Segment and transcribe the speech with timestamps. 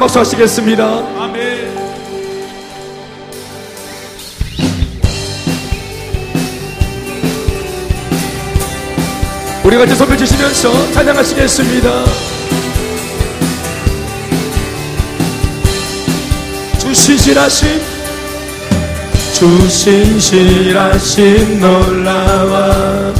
[0.00, 0.84] 박수 하시겠습니다.
[1.18, 1.76] 아멘.
[9.64, 12.04] 우리 같이 손을 주시면서 찬양하시겠습니다.
[16.78, 17.80] 주신실하신
[19.34, 20.78] 주신실하신
[21.58, 23.12] 놀라와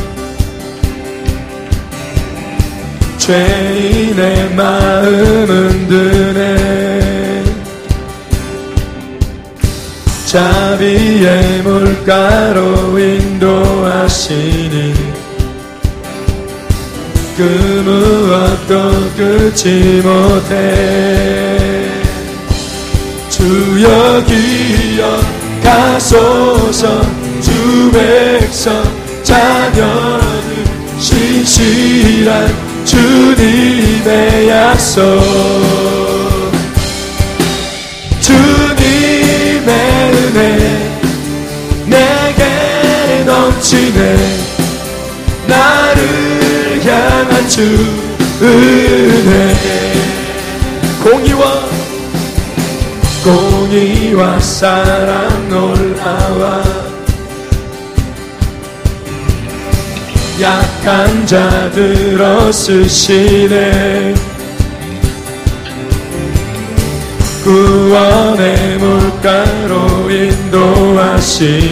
[3.19, 6.68] 죄인의 마음은 드네
[10.29, 14.93] 자비의 물가로 인도하시니
[17.35, 17.43] 그
[17.87, 21.89] 무엇도 끊지 못해.
[23.31, 24.23] 주여
[25.63, 27.01] 기억하소서
[27.41, 28.85] 주 백성
[29.23, 30.67] 자녀들
[30.99, 32.55] 신실한
[32.85, 35.78] 주님의 약속
[43.89, 44.17] 넘치네
[45.47, 47.63] 나를 향한 주
[48.43, 49.55] 은혜.
[51.03, 51.69] 공의와
[53.25, 56.63] 공의와 사랑 놀라와
[60.41, 64.15] 약한 자들 어 쓰시네.
[67.43, 71.69] 구원의 물가로 인도하시니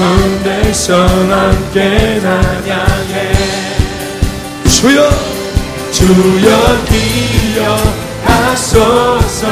[0.00, 0.98] 온 백성
[1.30, 3.34] 함께 나양해.
[4.66, 5.10] 주여
[5.92, 6.84] 주여
[8.24, 9.46] 기억하소서.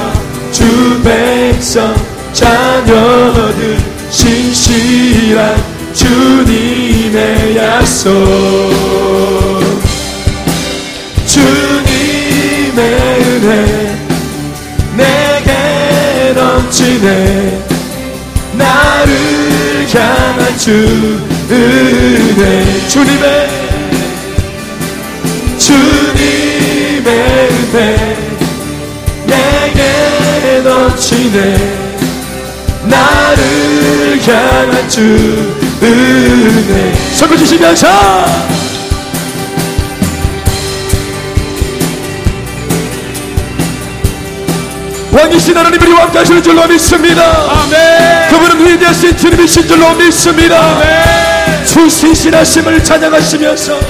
[0.50, 1.94] 주 백성
[2.32, 3.78] 자녀들
[4.10, 8.08] 신실한 주님의 약속.
[11.26, 12.80] 주님의
[13.20, 13.52] 은혜
[14.96, 17.66] 내게 넘치네.
[18.54, 18.87] 나를
[19.94, 20.70] 향한 주
[21.50, 22.88] 은혜.
[22.88, 23.48] 주님의
[25.56, 27.06] 주님의
[27.72, 28.16] 은혜.
[29.26, 31.56] 내게 넘치네.
[32.84, 35.00] 나를 향한 주
[35.82, 36.94] 은혜.
[37.14, 37.88] 손을 주시면서
[45.18, 48.28] 왕이신 하나님 우리 함께 하시는 줄로 믿습니다 아멘.
[48.30, 51.64] 그분은 위대하신 주님이신 줄로 믿습니다 아멘.
[51.66, 53.80] 주 신실하심을 찬양하시면서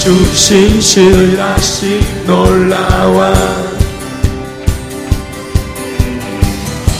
[0.00, 3.32] 주 신실하심 놀라와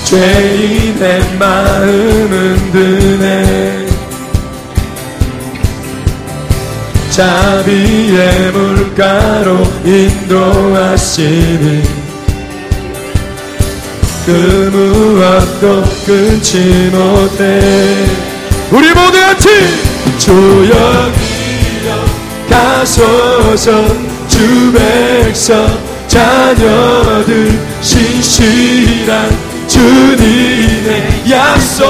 [0.05, 3.87] 죄인의 마음은 드네
[7.10, 11.21] 자비의 물가로 인도하시니
[14.26, 14.31] 그
[14.72, 17.60] 무엇도 끊지 못해.
[18.70, 19.48] 우리 모두 같이
[20.19, 21.12] 주여
[22.48, 23.86] 가소서
[24.28, 25.66] 주 백성
[26.06, 29.36] 자녀들 신실한
[29.66, 31.86] 주님의 약속.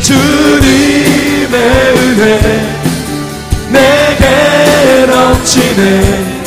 [0.00, 1.48] 주님의
[1.96, 2.80] 은혜
[3.70, 6.40] 내게 넘치네.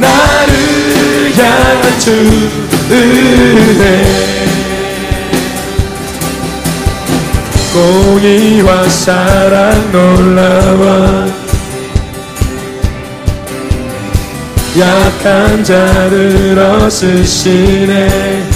[0.00, 0.57] 나를
[1.38, 2.10] 향한 주
[2.90, 4.28] 은혜
[7.72, 11.28] 공의와 사랑 놀라와
[14.78, 18.48] 약한 자들 어쓰시네.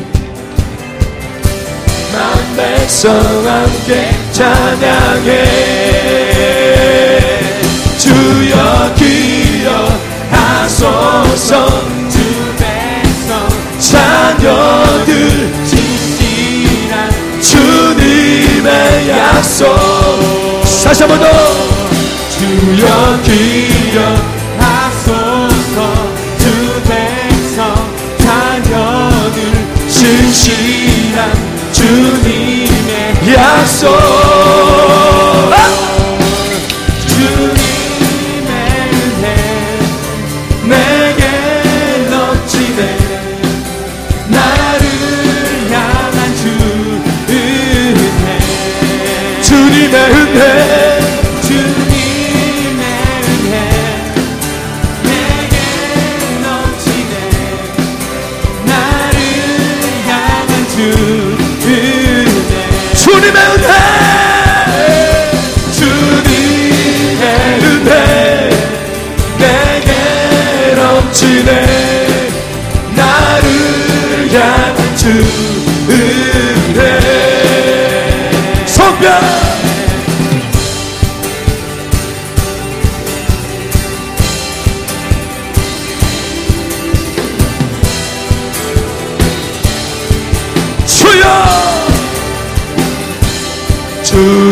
[2.91, 3.15] 백성
[3.47, 5.31] 함께 찬양해.
[7.97, 8.93] 주여
[10.29, 11.51] 기억하소서.
[12.09, 12.19] 주
[12.59, 19.63] 백성 자녀들 진실한 주님의 약속.
[20.83, 21.27] 다시 한번 더.
[22.29, 24.40] 주여 기억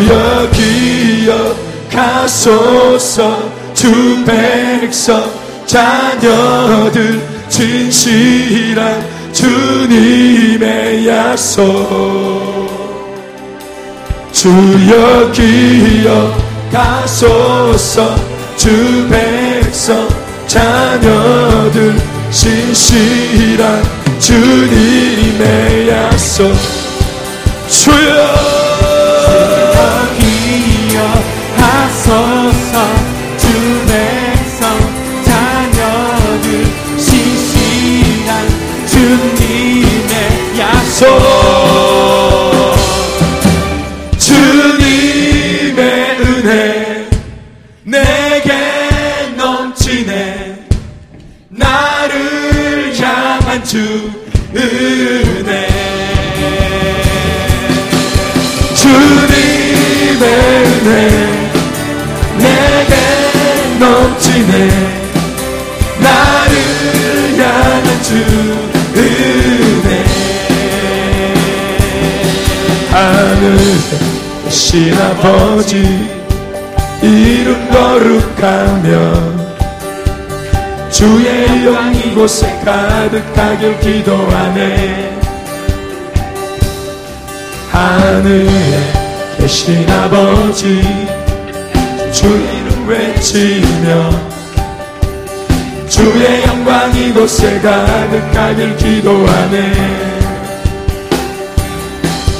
[0.09, 0.49] 주여
[1.91, 5.31] 기억하소서 주 백성
[5.67, 7.21] 자녀들
[7.51, 11.69] 진실한 주님의 약속.
[14.33, 15.31] 주여
[16.71, 18.17] 기억하소서
[18.57, 20.09] 주 백성
[20.47, 21.95] 자녀들
[22.31, 23.83] 진실한
[24.19, 26.55] 주님의 약속.
[27.69, 28.48] 주여
[30.19, 30.79] 기
[78.39, 79.39] 거룩하며
[80.91, 85.19] 주의 영광 이곳에 가득하길 기도하네.
[87.71, 88.49] 하늘에
[89.39, 90.83] 계신 아버지
[92.13, 94.11] 주 이름 외치며
[95.89, 99.73] 주의 영광 이곳에 가득하길 기도하네.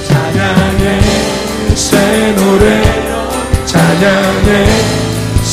[0.07, 1.01] 찬양해
[1.75, 3.29] 새 노래로
[3.67, 4.98] 찬양해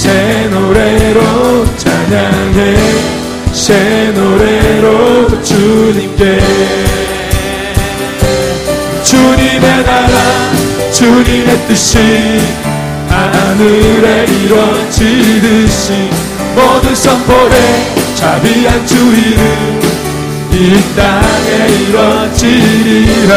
[0.05, 2.75] 새 노래로 찬양해.
[3.51, 6.39] 새 노래로 주님께.
[9.03, 10.15] 주님의 나라
[10.93, 11.97] 주님의 뜻이
[13.09, 16.09] 하늘에 이루어지듯이
[16.53, 17.55] 모든 선포에
[18.13, 19.81] 자비한 주 이름
[20.51, 23.33] 이 땅에 이루어지리라.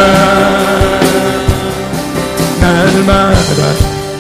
[2.60, 3.62] 날마다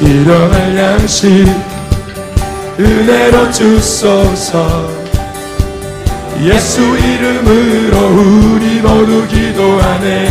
[0.00, 1.67] 일어날 양식
[2.80, 4.88] 은혜로 주소서.
[6.40, 10.28] 예수 이름으로 우리 모두 기도하네.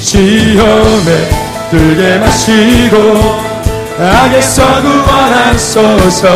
[0.00, 1.28] 시험에
[1.70, 3.40] 들게 마시고
[4.00, 6.26] 악에서 구원하소서.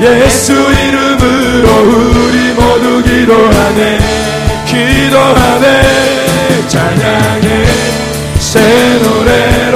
[0.00, 3.98] 예수 이름으로 우리 모두 기도하네.
[4.66, 5.82] 기도하네.
[6.66, 7.66] 찬양해.
[8.40, 8.60] 새
[9.04, 9.71] 노래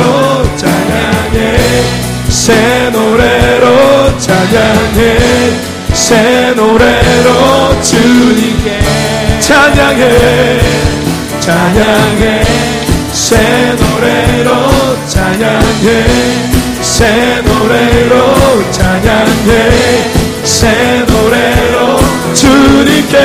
[6.07, 8.79] 새 노래로 주님께
[9.41, 10.61] 찬양해
[11.41, 12.45] 찬양해.
[13.13, 16.07] 새 노래로 찬양해
[16.81, 19.71] 새 노래로 찬양해.
[20.45, 21.99] 새 노래로
[22.33, 23.17] 주님께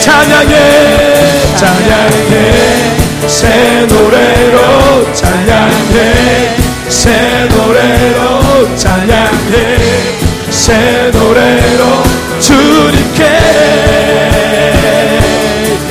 [0.00, 2.52] 찬양해 찬양해.
[3.26, 6.56] 새 노래로 찬양해
[6.90, 10.23] 새 노래로 찬양해
[10.64, 11.84] 새 노래로
[12.40, 13.22] 주님께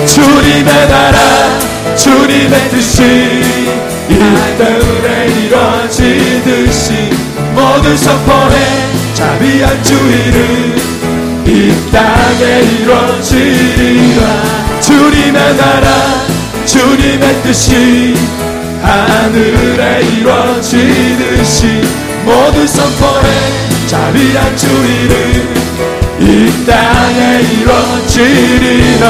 [0.07, 1.59] 주님의 나라
[1.95, 3.03] 주님의 뜻이
[4.09, 4.17] 이
[4.57, 7.11] 땅에 이루어지듯이
[7.53, 8.55] 모두 선포해
[9.13, 10.75] 자비한 주 이름
[11.45, 14.21] 이 땅에 이루어지리라.
[14.81, 16.25] 주님의 나라
[16.65, 18.15] 주님의 뜻이
[18.81, 21.83] 하늘에 이루어지듯이
[22.25, 25.53] 모두 선포해 자비한 주 이름
[26.19, 29.05] 이 땅에 이루어지리라.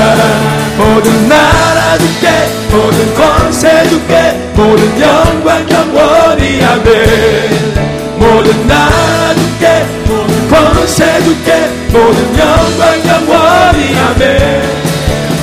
[0.77, 2.27] 모든 나라 주께
[2.69, 7.73] 모든 권세 주께 모든 영광 영원히 아멘.
[8.17, 14.63] 모든 나라 주께 모든 권세 주께 모든 영광 영원히 아멘.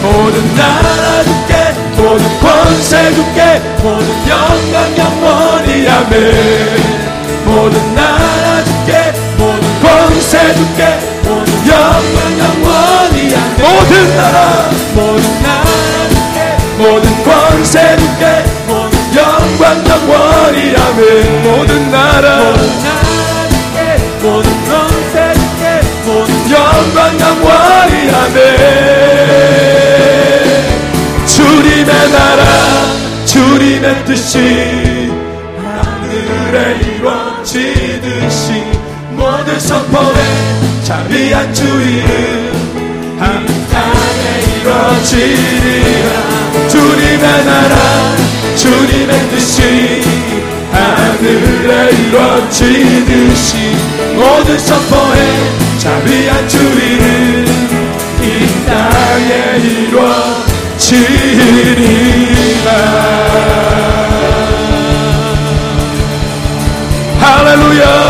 [0.03, 1.53] 모든 나라 주께
[1.97, 7.01] 모든 권세 주께 모든 영광 영원히 아멘.
[7.47, 9.00] 모든 나라 주께
[10.31, 14.71] 주께 모든 영광 영원히 모든 나라.
[14.95, 15.65] 모든 나라
[16.09, 16.39] 주께
[16.79, 18.23] 모든 권세 주께
[18.69, 22.27] 모든 영광 영원히 아멘 모든 나라.
[22.39, 23.79] 모든 나라 주께
[24.23, 25.65] 모든 권세 주께
[26.07, 28.39] 모든 영광 영원히 아멘
[31.27, 32.43] 주님의 나라
[33.27, 35.11] 주님의 뜻이
[35.59, 38.47] 하늘에 이루어지듯이
[39.13, 40.20] 모든 선포에
[40.91, 46.11] 자비한 주 이름 한 땅에 이루어지리라.
[46.69, 47.77] 주님의 나라
[48.57, 50.03] 주님의 뜻이
[50.73, 53.51] 하늘에 이루어지듯이
[54.17, 55.19] 모든 선포에
[55.79, 57.47] 자비한 주 이름
[58.21, 60.91] 이 땅에 이루어지리라.
[67.21, 68.10] 할렐루야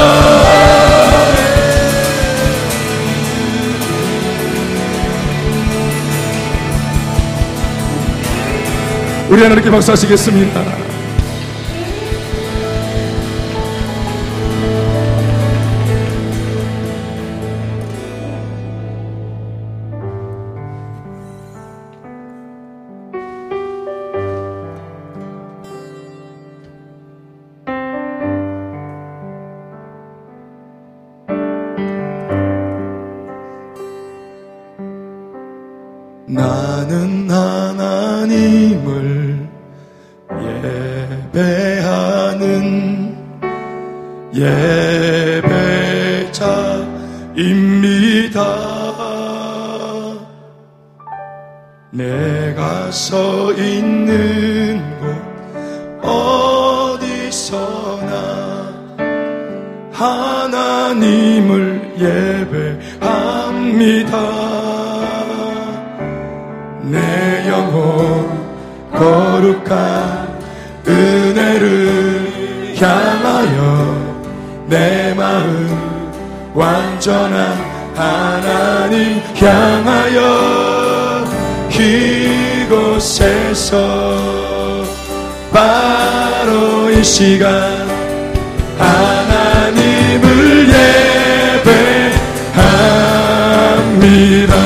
[9.30, 10.89] 우리 하나님께 박수하시겠습니다
[62.80, 64.10] 예배합니다.
[66.82, 68.40] 내 영혼
[68.92, 70.40] 거룩한
[70.86, 74.10] 은혜를 향하여
[74.66, 75.68] 내 마음
[76.54, 80.70] 완전한 하나님 향하여
[82.70, 83.76] 이곳에서
[85.52, 87.79] 바로 이 시간
[94.00, 94.56] 예배합니다.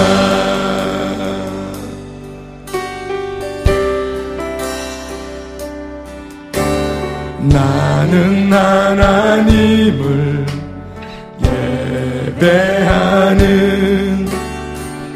[7.41, 10.47] 나는 하나님을
[12.29, 13.45] 예배하는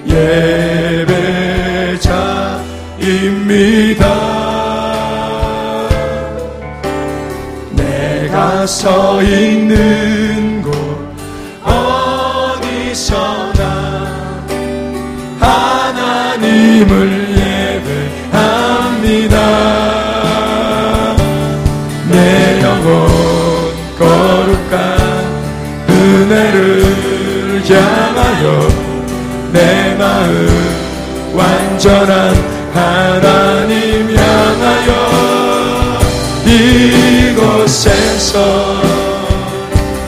[0.08, 1.28] 예배자입니다.
[7.72, 10.07] 내가 서 있는
[28.18, 28.68] 향하여
[29.52, 32.34] 내 마음 완전한
[32.74, 34.90] 하나님 향하여
[37.30, 38.34] 이곳에서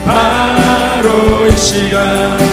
[0.05, 2.50] 바로 이 시간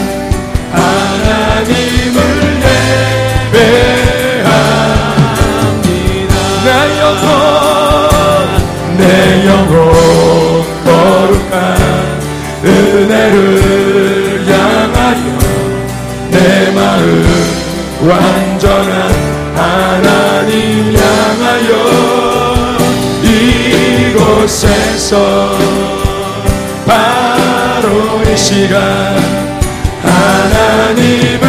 [18.01, 19.11] 완전한
[19.57, 21.71] 하나님 향하여
[24.13, 25.15] 이곳에서
[26.87, 28.79] 바로 이 시간
[30.01, 31.43] 하나님을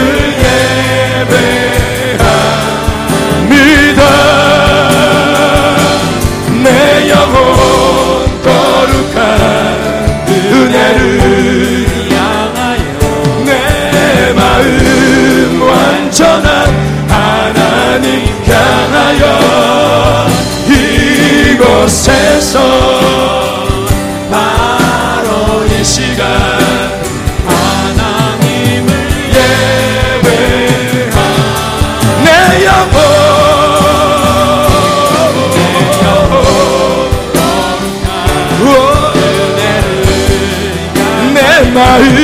[3.37, 4.01] 예배합니다.
[6.63, 9.17] 내 영혼 거룩한
[10.27, 11.18] 은혜를
[21.79, 22.59] 곳에서
[24.29, 26.27] 바로 이 시간
[27.47, 28.91] 하나님을
[30.19, 31.15] 예배하
[32.23, 32.99] 내 영혼
[41.33, 41.39] 내
[41.71, 42.18] 마음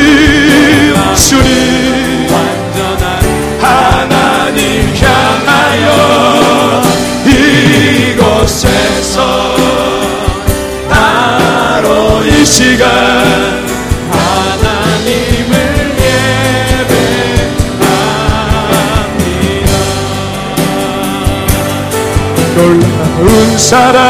[23.57, 24.05] 사랑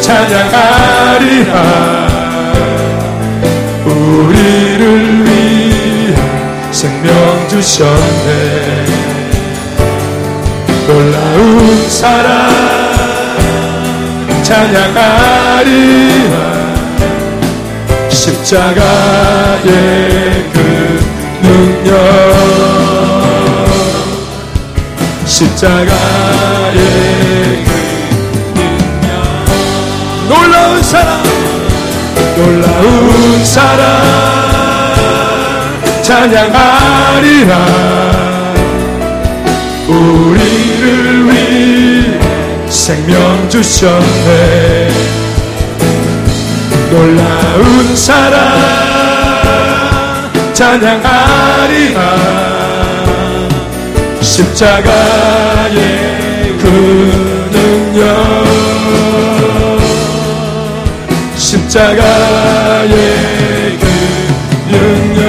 [0.00, 1.52] 찬양하리라.
[3.84, 6.14] 우리를 위해
[6.70, 8.86] 생명 주셨네.
[10.86, 12.50] 놀라운 사랑
[14.42, 15.64] 찬양하리라.
[18.10, 19.64] 십자가의
[20.52, 20.58] 그
[21.42, 21.94] 능력.
[25.26, 26.23] 능력
[30.28, 31.22] 놀라운 사랑
[32.36, 34.34] 놀라운 사랑
[36.02, 37.54] 찬양하리라.
[39.88, 42.18] 우리를 위해
[42.68, 44.90] 생명 주셨네.
[46.90, 48.40] 놀라운 사랑
[50.52, 52.00] 찬양하리라.
[54.20, 55.74] 십자가의
[56.18, 56.23] 그
[57.50, 58.04] 능력
[61.36, 62.88] 십자가의
[63.78, 63.84] 그
[64.70, 65.24] 능력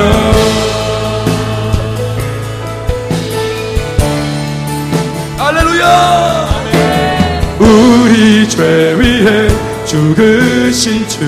[5.38, 6.50] 할렐루야.
[7.60, 9.48] 우리 죄 위해
[9.86, 11.20] 죽으신 주.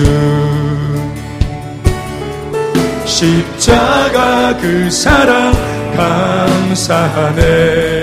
[3.04, 5.52] 십자가 그 사랑
[5.96, 7.97] 감사하네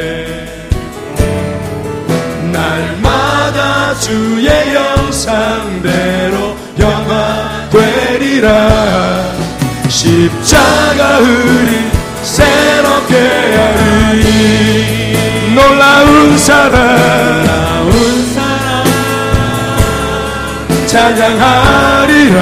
[4.05, 9.33] 주의 영상대로 영화 되리라.
[9.89, 11.89] 십자가 우리
[12.21, 13.15] 새롭게
[13.55, 15.17] 하리.
[15.55, 17.45] 놀라운 사랑
[17.87, 18.85] 놀라운 사랑.
[20.85, 22.39] 찬양하리라.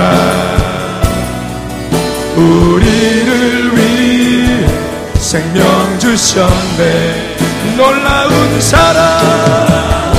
[2.36, 4.68] 우리를 위해
[5.16, 7.38] 생명 주셨네.
[7.78, 10.13] 놀라운 사랑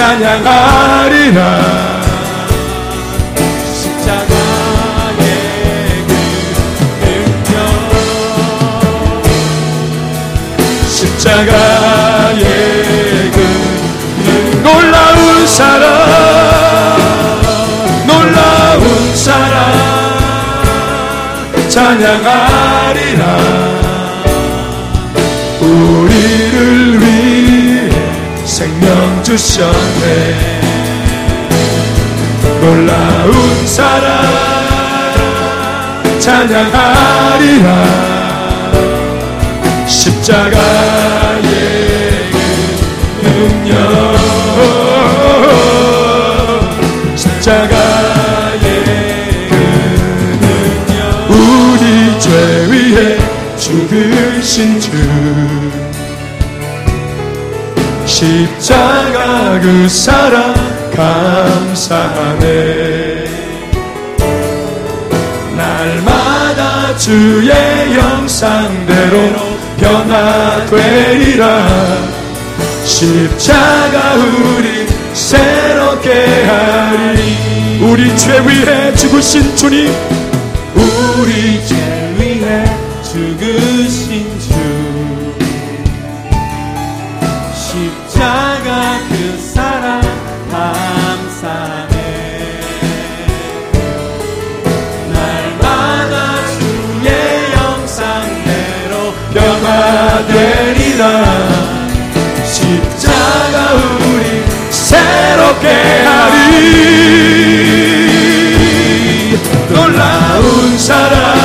[0.00, 1.40] 찬양하리라.
[3.74, 5.26] 십자가의
[6.08, 6.12] 그
[7.04, 7.54] 능력.
[10.88, 12.44] 십자가의
[13.30, 13.36] 그
[14.62, 15.84] 놀라운 사랑
[18.06, 18.84] 놀라운
[19.14, 19.54] 사랑.
[21.68, 23.09] 찬양하리
[29.30, 30.60] 주셨네.
[32.60, 33.32] 놀라운
[33.64, 34.24] 사랑
[36.18, 37.66] 찬양하리라.
[39.86, 40.58] 십자가의
[42.32, 43.70] 그 능력.
[47.14, 48.66] 십자가의
[49.48, 49.54] 그
[50.40, 50.98] 능력.
[51.30, 52.26] 우리 죄
[52.68, 52.98] 위해
[53.56, 54.90] 죽으신 주
[58.20, 60.52] 십자가 그 사랑
[60.94, 62.44] 감사하네.
[65.56, 67.50] 날마다 주의
[67.96, 69.16] 영상대로
[69.78, 71.66] 변화되리라.
[72.84, 77.80] 십자가 우리 새롭게 하리.
[77.80, 79.90] 우리 죄 위해 죽으신 주님
[80.74, 81.99] 우리 죄
[101.00, 105.66] 변화되리라 십자가 우리 새롭게
[106.04, 106.60] 하리.
[109.70, 111.38] 놀라운 사랑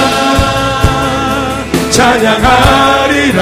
[1.90, 3.40] 찬양하리라.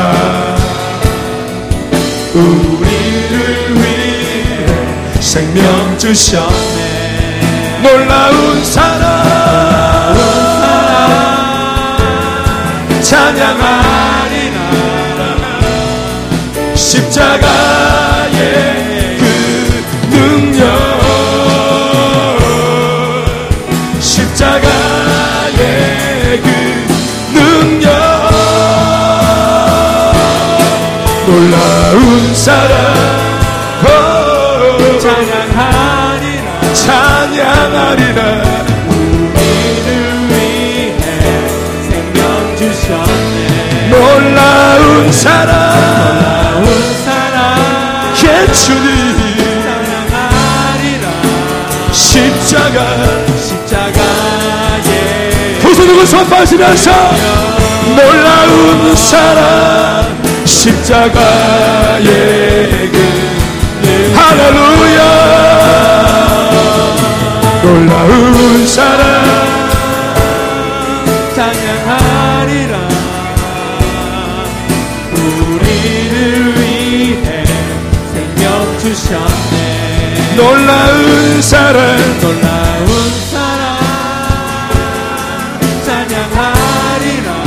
[2.36, 4.65] 우리를 위해
[5.19, 7.82] 생명 주셨네.
[7.82, 9.12] 놀라운 사랑
[17.13, 18.39] 십자가의
[19.19, 19.23] 그
[20.10, 20.63] 능력.
[23.99, 24.71] 십자가의
[26.41, 26.47] 그
[27.34, 27.86] 능력.
[31.28, 32.73] 놀라운 사랑.
[33.84, 33.86] 오,
[34.97, 36.47] 찬양하리라.
[36.73, 38.43] 찬양하리라.
[45.13, 46.33] 사랑
[48.53, 49.33] 주님
[51.91, 52.85] 십자가.
[55.61, 56.91] 두 손으로 선포하시면서
[57.95, 62.03] 놀라운 사랑 십자가의
[62.91, 65.01] 그 할렐루야.
[67.63, 69.12] 놀라운 사랑
[80.36, 82.19] 놀라운 사랑.
[82.19, 82.88] 놀라운
[83.32, 83.78] 사랑
[85.86, 87.43] 찬양하리라.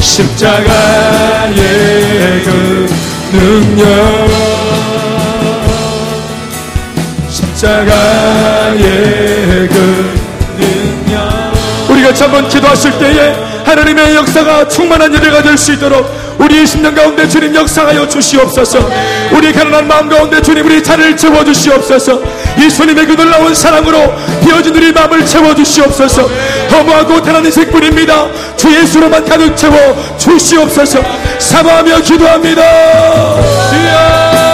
[0.00, 1.52] 십자가의
[2.44, 2.48] 그
[3.32, 3.82] 능력.
[7.30, 8.78] 십자가의
[9.68, 9.76] 그
[10.58, 11.52] 능력.
[11.90, 16.06] 우리가 한번 기도하실 때에 하나님의 역사가 충만한 예배가 될 수 있도록
[16.52, 18.78] 우리의 심령 가운데 주님 역사하여 주시옵소서.
[19.32, 22.20] 우리 가난한 마음 가운데 주님 우리 자리를 채워주시옵소서.
[22.58, 24.12] 예수님의 그 놀라운 사랑으로
[24.44, 26.28] 비어진 우리 마음을 채워주시옵소서.
[26.70, 28.28] 허무하고 가난한 인생뿐입니다.
[28.56, 29.74] 주 예수로만 가득 채워
[30.18, 31.00] 주시옵소서.
[31.38, 32.62] 사모하며 기도합니다.
[33.70, 34.51] 주여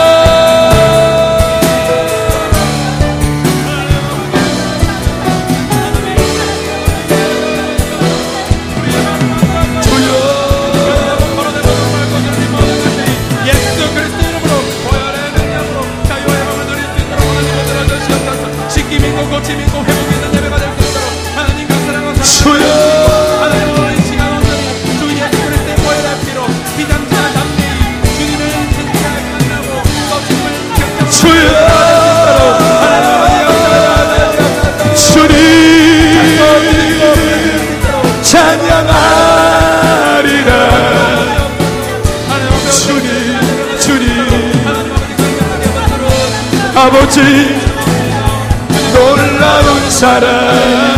[49.99, 50.31] 사랑.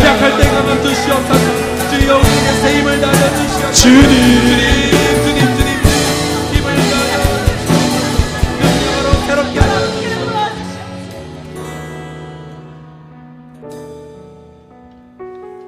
[0.05, 3.71] 약할 때 가면 주시옵소서 주여 우리에게 새 힘을 다려 주시옵소서.
[3.71, 4.20] 주님